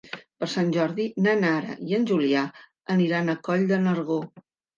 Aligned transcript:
Per 0.43 0.47
Sant 0.51 0.69
Jordi 0.77 1.03
na 1.25 1.35
Nara 1.41 1.75
i 1.89 1.93
en 1.99 2.07
Julià 2.13 2.47
aniran 2.95 3.29
a 3.29 3.37
Coll 3.51 3.69
de 3.75 3.81
Nargó. 3.87 4.21